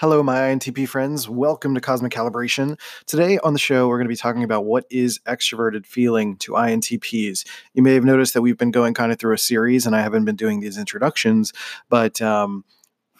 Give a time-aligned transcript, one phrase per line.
[0.00, 1.28] Hello, my INTP friends.
[1.28, 2.80] Welcome to Cosmic Calibration.
[3.04, 6.52] Today on the show, we're going to be talking about what is extroverted feeling to
[6.52, 7.46] INTPs.
[7.74, 10.00] You may have noticed that we've been going kind of through a series, and I
[10.00, 11.52] haven't been doing these introductions,
[11.90, 12.64] but um,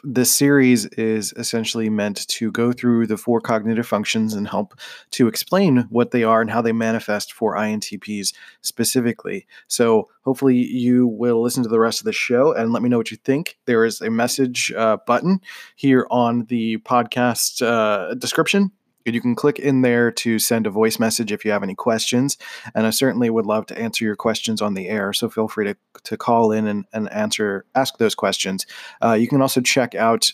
[0.03, 4.79] this series is essentially meant to go through the four cognitive functions and help
[5.13, 8.33] to explain what they are and how they manifest for INTPs
[8.63, 9.47] specifically.
[9.69, 12.99] So, hopefully, you will listen to the rest of the show and let me know
[12.99, 13.59] what you think.
[13.67, 15.41] There is a message uh, button
[15.77, 18.73] here on the podcast uh, description
[19.15, 22.37] you can click in there to send a voice message if you have any questions.
[22.75, 25.13] And I certainly would love to answer your questions on the air.
[25.13, 28.67] So feel free to, to call in and, and answer, ask those questions.
[29.03, 30.33] Uh, you can also check out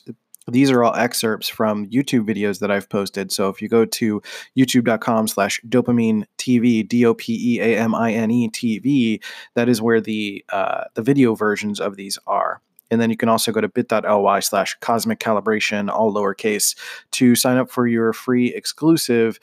[0.48, 3.32] these are all excerpts from YouTube videos that I've posted.
[3.32, 4.22] So if you go to
[4.56, 9.22] youtube.com slash dopeamine TV, D-O-P-E-A-M-I-N-E TV,
[9.54, 12.60] that is where the uh, the video versions of these are.
[12.90, 16.76] And then you can also go to bit.ly slash cosmic calibration, all lowercase,
[17.12, 19.38] to sign up for your free exclusive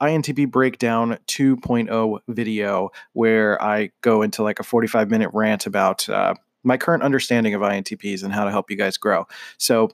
[0.00, 6.34] INTP Breakdown 2.0 video where I go into like a 45 minute rant about uh,
[6.62, 9.26] my current understanding of INTPs and how to help you guys grow.
[9.58, 9.90] So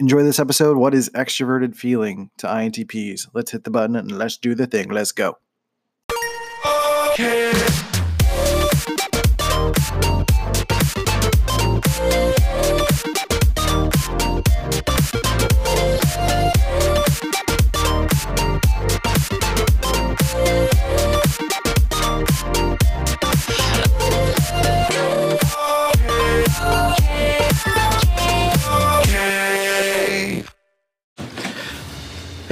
[0.00, 0.76] enjoy this episode.
[0.76, 3.28] What is extroverted feeling to INTPs?
[3.34, 4.88] Let's hit the button and let's do the thing.
[4.88, 5.38] Let's go.
[7.12, 7.87] Okay.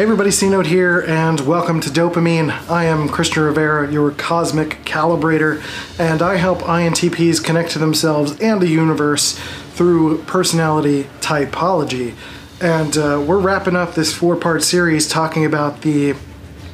[0.07, 2.71] Everybody, C Note here, and welcome to Dopeamine.
[2.71, 5.61] I am Christian Rivera, your cosmic calibrator,
[5.99, 9.37] and I help INTPs connect to themselves and the universe
[9.73, 12.15] through personality typology.
[12.61, 16.15] And uh, we're wrapping up this four part series talking about the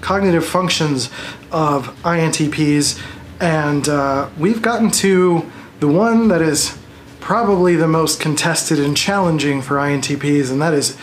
[0.03, 1.07] cognitive functions
[1.51, 3.03] of INTPs,
[3.41, 5.51] and uh, we've gotten to
[5.81, 6.79] the one that is
[7.19, 10.99] probably the most contested and challenging for INTPs, and that is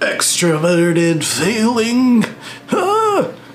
[0.00, 2.24] extroverted feeling.
[2.70, 3.32] Ah.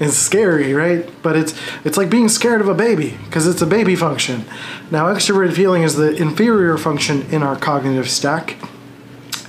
[0.00, 1.08] it's scary, right?
[1.22, 4.44] But it's it's like being scared of a baby because it's a baby function.
[4.90, 8.56] Now, extroverted feeling is the inferior function in our cognitive stack.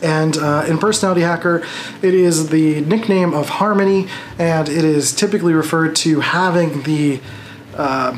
[0.03, 1.63] And uh, in Personality Hacker,
[2.01, 4.07] it is the nickname of harmony,
[4.40, 7.22] and it is typically referred to having the
[7.75, 8.17] uh,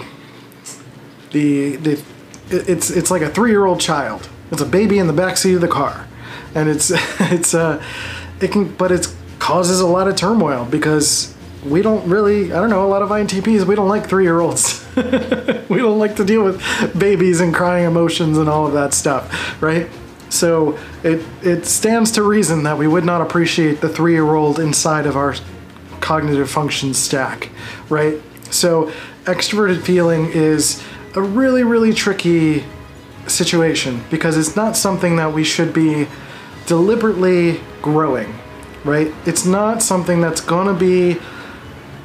[1.32, 2.04] the the
[2.50, 4.30] it's it's like a three year old child.
[4.52, 6.08] It's a baby in the backseat of the car
[6.56, 7.84] and it's it's uh
[8.41, 9.08] it can but it
[9.40, 11.34] causes a lot of turmoil because
[11.66, 14.40] we don't really I don't know a lot of INTPs we don't like three year
[14.40, 16.62] olds we don't like to deal with
[16.97, 19.90] babies and crying emotions and all of that stuff right?
[20.30, 24.59] So it it stands to reason that we would not appreciate the three year old
[24.59, 25.36] inside of our
[26.00, 27.50] cognitive function stack
[27.90, 28.22] right?
[28.50, 28.92] So
[29.24, 30.84] extroverted feeling is
[31.16, 32.66] a really really tricky
[33.28, 36.08] situation because it's not something that we should be
[36.66, 38.35] deliberately growing,
[38.84, 39.13] right?
[39.25, 41.19] It's not something that's to be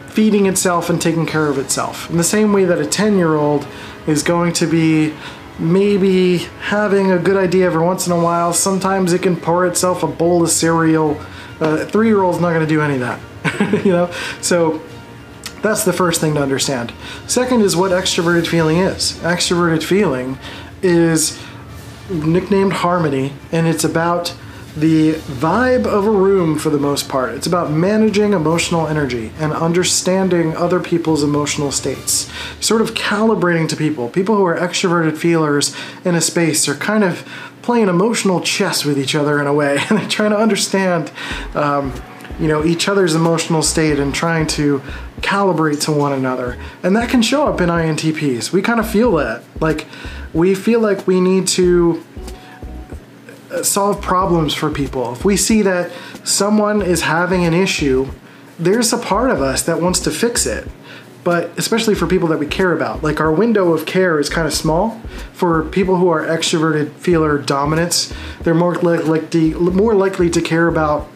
[0.09, 2.11] feeding itself and taking care of itself.
[2.11, 3.67] In the same way that a 10 year old
[4.07, 5.15] is going to be
[5.59, 10.03] maybe having a good idea every once in a while, sometimes it can pour itself
[10.03, 11.21] a bowl of cereal.
[11.61, 14.11] Uh, a three year old's not to do any of that, you know?
[14.41, 14.83] So
[15.63, 16.93] that's the first thing to understand.
[17.27, 19.13] Second is what extroverted feeling is.
[19.21, 20.39] Extroverted feeling
[20.83, 21.41] is
[22.11, 24.35] nicknamed harmony, and it's about
[24.81, 27.35] the vibe of a room for the most part.
[27.35, 32.31] It's about managing emotional energy and understanding other people's emotional states,
[32.61, 34.09] sort of calibrating to people.
[34.09, 35.75] People who are extroverted feelers
[36.05, 37.29] in a space are kind of
[37.63, 41.11] playing emotional chess with each other in a way, and they're trying to understand.
[41.55, 41.93] Um,
[42.39, 44.81] you know each other's emotional state and trying to
[45.23, 49.11] calibrate to one another and that can show up in intps we kind of feel
[49.17, 49.89] that like
[50.33, 52.05] we feel like we need to
[53.63, 55.13] solve problems for people.
[55.13, 55.91] If we see that
[56.25, 58.11] someone is having an issue,
[58.59, 60.69] there's a part of us that wants to fix it.
[61.25, 64.47] But especially for people that we care about, like our window of care is kind
[64.47, 65.01] of small.
[65.33, 71.09] For people who are extroverted feeler dominants, they're more likely more likely to care about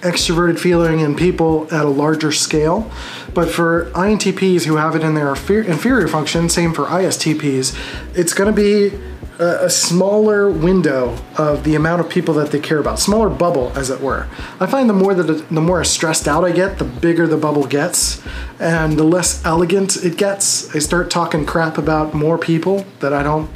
[0.00, 2.90] extroverted feeling in people at a larger scale.
[3.34, 7.76] But for INTPs who have it in their inferior function, same for ISTPs,
[8.16, 8.98] it's going to be
[9.40, 13.72] a, a smaller window of the amount of people that they care about, smaller bubble,
[13.74, 14.28] as it were.
[14.60, 17.66] I find the more that the more stressed out I get, the bigger the bubble
[17.66, 18.22] gets,
[18.58, 20.74] and the less elegant it gets.
[20.76, 23.50] I start talking crap about more people that I don't,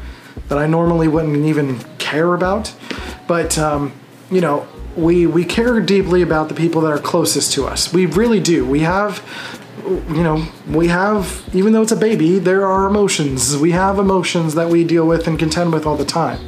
[0.48, 2.74] that I normally wouldn't even care about.
[3.28, 3.92] But um,
[4.30, 4.66] you know,
[4.96, 7.92] we we care deeply about the people that are closest to us.
[7.92, 8.64] We really do.
[8.64, 9.22] We have
[9.84, 13.56] you know, we have, even though it's a baby, there are emotions.
[13.56, 16.40] We have emotions that we deal with and contend with all the time.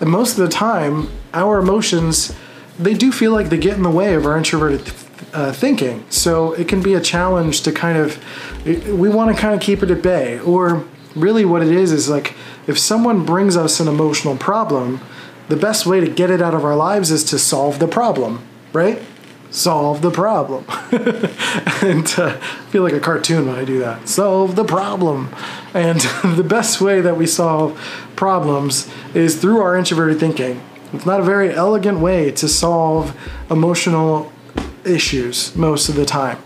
[0.00, 2.34] And most of the time, our emotions,
[2.78, 4.92] they do feel like they get in the way of our introverted
[5.32, 6.04] uh, thinking.
[6.10, 8.22] So it can be a challenge to kind of,
[8.64, 10.38] we want to kind of keep it at bay.
[10.40, 10.84] Or
[11.14, 12.34] really, what it is is like
[12.66, 15.00] if someone brings us an emotional problem,
[15.48, 18.46] the best way to get it out of our lives is to solve the problem,
[18.72, 19.02] right?
[19.52, 20.64] Solve the problem.
[20.90, 24.08] and uh, I feel like a cartoon when I do that.
[24.08, 25.32] Solve the problem.
[25.74, 27.78] And the best way that we solve
[28.16, 30.60] problems is through our introverted thinking.
[30.92, 33.16] It's not a very elegant way to solve
[33.50, 34.32] emotional
[34.84, 36.38] issues most of the time.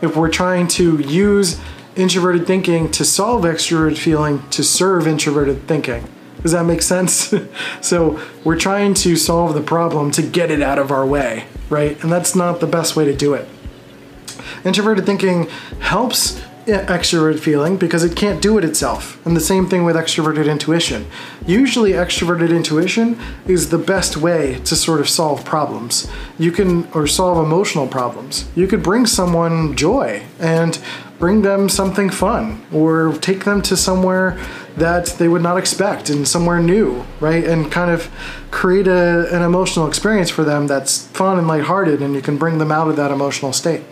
[0.00, 1.60] If we're trying to use
[1.94, 6.08] introverted thinking to solve extroverted feeling to serve introverted thinking.
[6.42, 7.34] Does that make sense?
[7.80, 12.02] so we're trying to solve the problem to get it out of our way, right?
[12.02, 13.48] And that's not the best way to do it.
[14.64, 15.48] Introverted thinking
[15.80, 19.24] helps extroverted feeling because it can't do it itself.
[19.26, 21.06] And the same thing with extroverted intuition.
[21.46, 26.08] Usually, extroverted intuition is the best way to sort of solve problems.
[26.38, 28.48] You can, or solve emotional problems.
[28.54, 30.78] You could bring someone joy and
[31.22, 34.36] bring them something fun or take them to somewhere
[34.76, 37.44] that they would not expect and somewhere new, right?
[37.44, 38.10] And kind of
[38.50, 42.58] create a, an emotional experience for them that's fun and lighthearted and you can bring
[42.58, 43.82] them out of that emotional state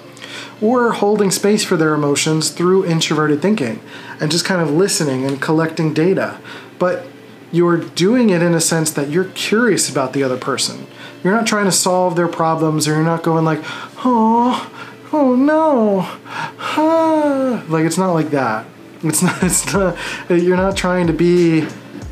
[0.60, 3.80] or holding space for their emotions through introverted thinking
[4.20, 6.40] and just kind of listening and collecting data.
[6.80, 7.06] But
[7.52, 10.88] you're doing it in a sense that you're curious about the other person.
[11.22, 13.60] You're not trying to solve their problems or you're not going like,
[14.04, 14.68] oh,
[15.12, 17.62] oh no, huh.
[17.68, 18.66] like it's not like that.
[19.02, 19.96] It's not, it's not,
[20.28, 21.66] you're not trying to be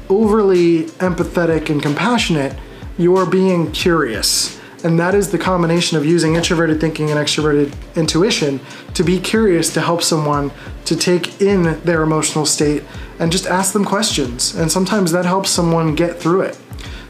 [0.09, 2.57] overly empathetic and compassionate.
[2.97, 8.61] You're being curious and that is the combination of using introverted thinking and extroverted intuition
[8.95, 10.53] to be curious to help someone
[10.85, 12.85] to take in their emotional state
[13.19, 14.55] and just ask them questions.
[14.55, 16.59] And sometimes that helps someone get through it.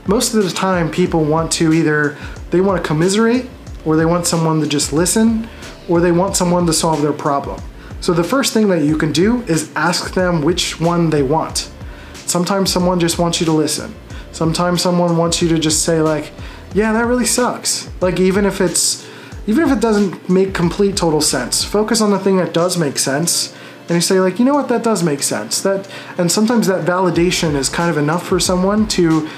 [0.07, 2.17] Most of the time, people want to either
[2.51, 3.47] they want to commiserate,
[3.85, 5.49] or they want someone to just listen,
[5.89, 7.61] or they want someone to solve their problem.
[8.01, 11.71] So the first thing that you can do is ask them which one they want.
[12.15, 13.95] Sometimes someone just wants you to listen.
[14.33, 16.31] Sometimes someone wants you to just say like,
[16.75, 17.91] yeah, that really sucks.
[18.01, 19.09] Like even if it's
[19.47, 22.99] even if it doesn't make complete total sense, focus on the thing that does make
[22.99, 23.55] sense.
[23.89, 25.63] And you say like, you know what, that does make sense.
[25.63, 25.89] That
[26.19, 29.29] and sometimes that validation is kind of enough for someone to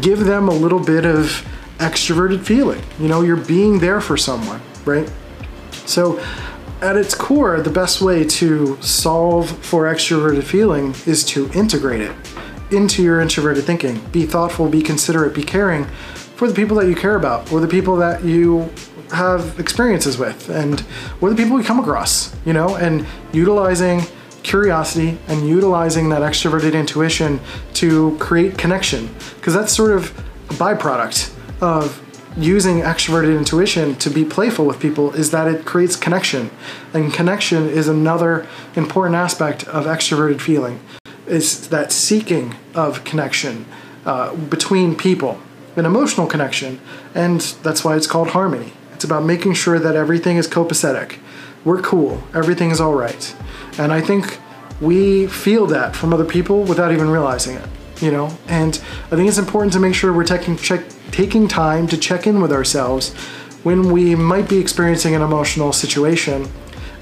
[0.00, 1.46] give them a little bit of
[1.78, 2.82] extroverted feeling.
[2.98, 5.10] You know, you're being there for someone, right?
[5.88, 6.22] So
[6.82, 12.14] at its core, the best way to solve for extroverted feeling is to integrate it
[12.70, 13.98] into your introverted thinking.
[14.12, 15.86] Be thoughtful, be considerate, be caring,
[16.36, 18.70] for the people that you care about or the people that you
[19.12, 20.84] have experiences with and
[21.22, 24.02] or the people you come across, you know, and utilizing
[24.42, 27.40] curiosity and utilizing that extroverted intuition
[27.72, 30.16] to create connection because that's sort of
[30.50, 32.00] a byproduct of
[32.38, 36.50] using extroverted intuition to be playful with people is that it creates connection
[36.94, 38.46] and connection is another
[38.76, 40.80] important aspect of extroverted feeling
[41.26, 43.66] is that seeking of connection
[44.06, 45.40] uh, between people
[45.78, 46.80] an emotional connection,
[47.14, 48.72] and that's why it's called harmony.
[48.94, 51.18] It's about making sure that everything is copacetic.
[51.64, 53.34] We're cool, everything is all right.
[53.78, 54.38] And I think
[54.80, 57.68] we feel that from other people without even realizing it,
[58.00, 58.36] you know?
[58.46, 62.26] And I think it's important to make sure we're taking, check, taking time to check
[62.26, 63.14] in with ourselves
[63.62, 66.48] when we might be experiencing an emotional situation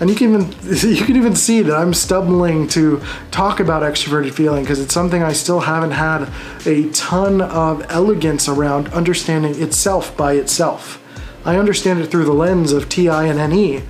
[0.00, 0.53] and you can even
[0.97, 5.23] you can even see that I'm stumbling to talk about extroverted feeling because it's something
[5.23, 6.29] I still haven't had
[6.67, 11.03] a ton of elegance around understanding itself by itself.
[11.45, 13.83] I understand it through the lens of TI and NE,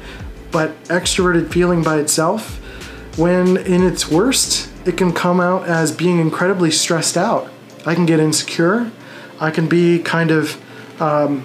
[0.50, 2.58] but extroverted feeling by itself,
[3.18, 7.50] when in its worst, it can come out as being incredibly stressed out.
[7.84, 8.90] I can get insecure.
[9.40, 10.62] I can be kind of
[11.00, 11.44] um,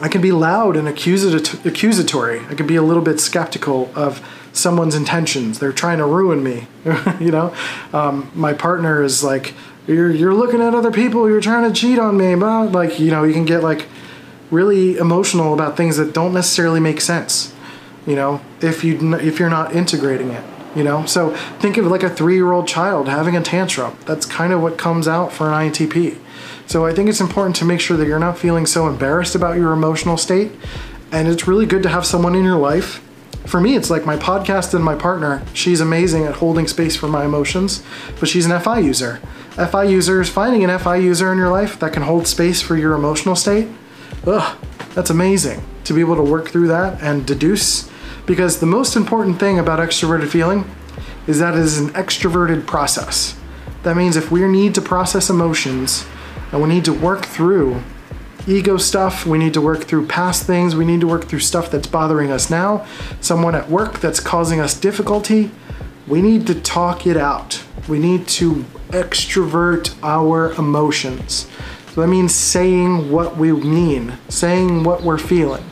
[0.00, 2.40] I can be loud and accusatory.
[2.46, 5.58] I can be a little bit skeptical of someone's intentions.
[5.58, 6.68] They're trying to ruin me.
[7.20, 7.54] you know,
[7.92, 9.54] um, my partner is like,
[9.86, 11.28] "You're you're looking at other people.
[11.28, 13.86] You're trying to cheat on me." But like, you know, you can get like
[14.50, 17.52] really emotional about things that don't necessarily make sense.
[18.06, 20.44] You know, if you if you're not integrating it.
[20.78, 23.96] You know, so think of like a three-year-old child having a tantrum.
[24.06, 26.16] That's kind of what comes out for an INTP.
[26.66, 29.56] So I think it's important to make sure that you're not feeling so embarrassed about
[29.56, 30.52] your emotional state.
[31.10, 33.04] And it's really good to have someone in your life.
[33.44, 35.42] For me, it's like my podcast and my partner.
[35.52, 37.82] She's amazing at holding space for my emotions,
[38.20, 39.20] but she's an FI user.
[39.56, 42.94] FI users, finding an FI user in your life that can hold space for your
[42.94, 43.66] emotional state
[44.26, 44.58] ugh,
[44.94, 47.88] that's amazing to be able to work through that and deduce.
[48.28, 50.70] Because the most important thing about extroverted feeling
[51.26, 53.34] is that it is an extroverted process.
[53.84, 56.04] That means if we need to process emotions
[56.52, 57.82] and we need to work through
[58.46, 61.70] ego stuff, we need to work through past things, we need to work through stuff
[61.70, 62.86] that's bothering us now,
[63.22, 65.50] someone at work that's causing us difficulty,
[66.06, 67.64] we need to talk it out.
[67.88, 71.48] We need to extrovert our emotions.
[71.94, 75.64] So that means saying what we mean, saying what we're feeling,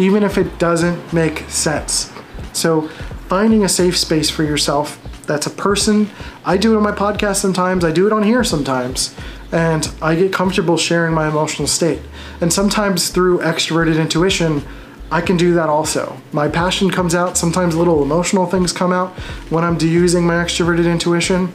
[0.00, 2.12] even if it doesn't make sense.
[2.52, 2.88] So
[3.28, 6.10] finding a safe space for yourself that's a person.
[6.44, 9.14] I do it on my podcast sometimes, I do it on here sometimes,
[9.52, 12.00] and I get comfortable sharing my emotional state.
[12.40, 14.64] And sometimes through extroverted intuition,
[15.12, 16.16] I can do that also.
[16.32, 19.10] My passion comes out, sometimes little emotional things come out
[19.50, 21.52] when I'm using my extroverted intuition.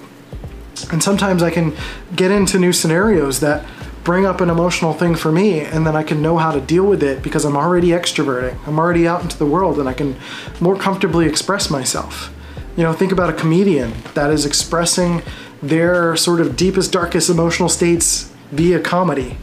[0.91, 1.75] And sometimes I can
[2.15, 3.65] get into new scenarios that
[4.05, 6.85] bring up an emotional thing for me and then I can know how to deal
[6.85, 8.55] with it because I'm already extroverting.
[8.67, 10.15] I'm already out into the world and I can
[10.61, 12.31] more comfortably express myself.
[12.77, 15.23] You know, think about a comedian that is expressing
[15.61, 19.37] their sort of deepest, darkest emotional states via comedy.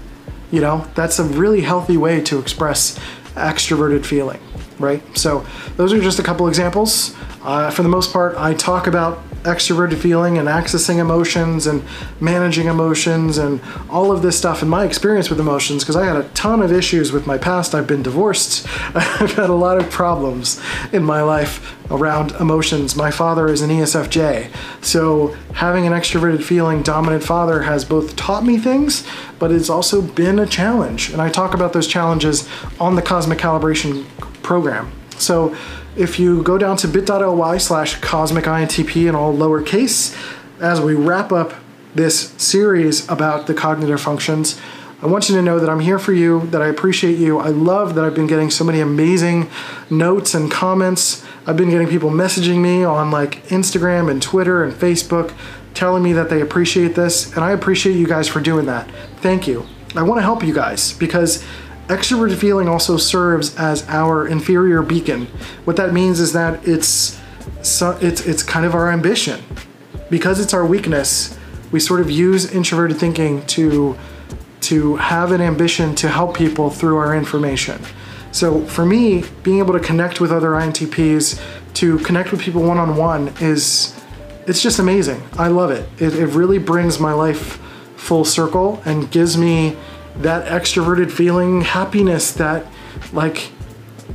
[0.52, 2.98] You know, that's a really healthy way to express
[3.34, 4.40] extroverted feeling,
[4.78, 5.02] right?
[5.16, 5.44] So,
[5.76, 7.16] those are just a couple examples.
[7.42, 11.82] Uh, for the most part, I talk about extroverted feeling and accessing emotions and
[12.20, 16.16] managing emotions and all of this stuff in my experience with emotions because I had
[16.16, 17.74] a ton of issues with my past.
[17.74, 18.66] I've been divorced.
[18.94, 20.60] I've had a lot of problems
[20.92, 22.96] in my life around emotions.
[22.96, 24.50] My father is an ESFJ.
[24.82, 29.06] So having an extroverted feeling dominant father has both taught me things,
[29.38, 31.10] but it's also been a challenge.
[31.10, 32.48] And I talk about those challenges
[32.80, 34.06] on the Cosmic Calibration
[34.42, 34.90] program.
[35.18, 35.56] So
[35.96, 40.16] if you go down to bit.ly slash cosmic INTP in all lowercase,
[40.60, 41.54] as we wrap up
[41.94, 44.60] this series about the cognitive functions,
[45.02, 47.38] I want you to know that I'm here for you, that I appreciate you.
[47.38, 49.50] I love that I've been getting so many amazing
[49.90, 51.24] notes and comments.
[51.44, 55.34] I've been getting people messaging me on like Instagram and Twitter and Facebook
[55.74, 58.88] telling me that they appreciate this, and I appreciate you guys for doing that.
[59.16, 59.66] Thank you.
[59.96, 61.44] I want to help you guys because
[61.88, 65.26] Extroverted feeling also serves as our inferior beacon.
[65.64, 67.20] What that means is that it's
[67.60, 69.42] it's it's kind of our ambition.
[70.08, 71.38] Because it's our weakness,
[71.72, 73.96] we sort of use introverted thinking to
[74.62, 77.80] to have an ambition to help people through our information.
[78.30, 81.42] So for me, being able to connect with other INTPs,
[81.74, 83.98] to connect with people one-on-one is
[84.46, 85.22] it's just amazing.
[85.38, 85.88] I love it.
[85.98, 87.60] It, it really brings my life
[87.96, 89.76] full circle and gives me
[90.16, 92.66] that extroverted feeling, happiness that
[93.12, 93.50] like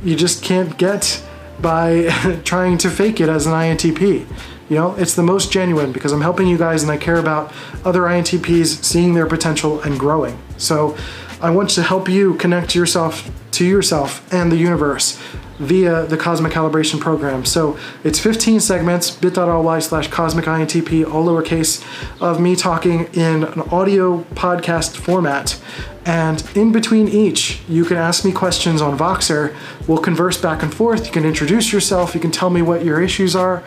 [0.02, 1.22] you just can't get
[1.60, 2.08] by
[2.44, 4.26] trying to fake it as an INTP.
[4.68, 7.52] You know, it's the most genuine because I'm helping you guys and I care about
[7.84, 10.38] other INTPs seeing their potential and growing.
[10.58, 10.96] So
[11.40, 15.20] I want to help you connect yourself to yourself and the universe
[15.58, 17.44] via the Cosmic Calibration Program.
[17.44, 21.84] So it's 15 segments, bit.ly slash cosmic INTP, all lowercase,
[22.20, 25.60] of me talking in an audio podcast format.
[26.04, 29.54] And in between each, you can ask me questions on Voxer.
[29.86, 31.06] We'll converse back and forth.
[31.06, 32.14] You can introduce yourself.
[32.14, 33.62] You can tell me what your issues are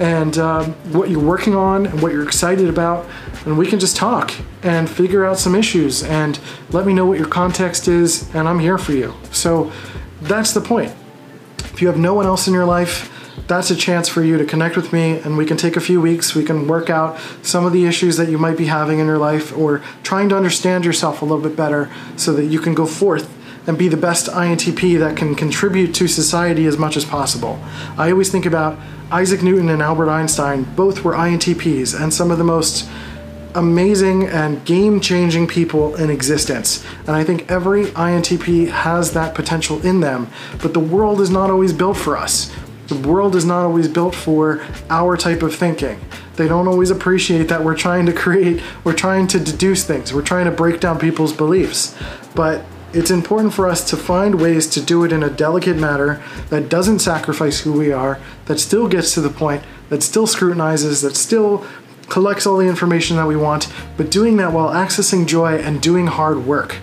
[0.00, 3.06] and um, what you're working on and what you're excited about.
[3.46, 4.32] And we can just talk
[4.62, 8.34] and figure out some issues and let me know what your context is.
[8.34, 9.14] And I'm here for you.
[9.30, 9.70] So
[10.22, 10.92] that's the point.
[11.74, 13.10] If you have no one else in your life,
[13.48, 16.00] that's a chance for you to connect with me and we can take a few
[16.00, 16.32] weeks.
[16.32, 19.18] We can work out some of the issues that you might be having in your
[19.18, 22.86] life or trying to understand yourself a little bit better so that you can go
[22.86, 23.28] forth
[23.66, 27.58] and be the best INTP that can contribute to society as much as possible.
[27.98, 28.78] I always think about
[29.10, 32.88] Isaac Newton and Albert Einstein, both were INTPs and some of the most
[33.54, 36.84] amazing and game changing people in existence.
[37.00, 40.28] And I think every INTP has that potential in them,
[40.60, 42.52] but the world is not always built for us.
[42.88, 45.98] The world is not always built for our type of thinking.
[46.36, 50.22] They don't always appreciate that we're trying to create, we're trying to deduce things, we're
[50.22, 51.96] trying to break down people's beliefs.
[52.34, 56.22] But it's important for us to find ways to do it in a delicate manner
[56.50, 61.02] that doesn't sacrifice who we are, that still gets to the point, that still scrutinizes,
[61.02, 61.66] that still
[62.08, 66.06] collects all the information that we want, but doing that while accessing joy and doing
[66.06, 66.76] hard work.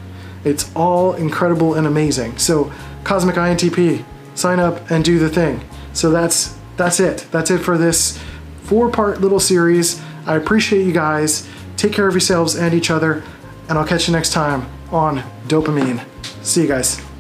[0.44, 2.38] It's all incredible and amazing.
[2.38, 2.72] So,
[3.04, 4.04] Cosmic INTP,
[4.36, 5.64] sign up and do the thing.
[5.94, 7.28] So that's that's it.
[7.32, 8.20] That's it for this
[8.64, 10.02] four-part little series.
[10.26, 11.48] I appreciate you guys.
[11.78, 13.24] Take care of yourselves and each other,
[13.70, 16.04] and I'll catch you next time on Dopeamine.
[16.44, 17.11] See you guys.